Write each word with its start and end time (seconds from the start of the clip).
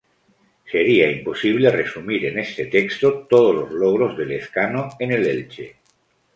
Sería 0.65 1.11
imposible 1.11 1.69
resumir 1.69 2.25
en 2.25 2.39
este 2.39 2.65
texto 2.65 3.27
todos 3.29 3.53
los 3.69 3.71
logros 3.71 4.17
de 4.17 4.25
Lezcano 4.25 4.89
en 4.99 5.11
el 5.11 5.27
Elche. 5.27 5.75